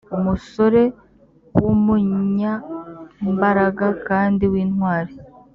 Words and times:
umusore 0.17 0.81
w 1.61 1.63
umunyambaraga 1.73 3.87
kandi 4.07 4.43
w 4.51 4.53
intwari 4.63 5.13